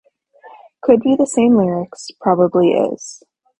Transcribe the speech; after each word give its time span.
Could 0.81 1.03
be 1.03 1.15
the 1.15 1.27
same 1.27 1.55
lyrics- 1.59 2.07
probably 2.21 2.69
is. 2.71 3.21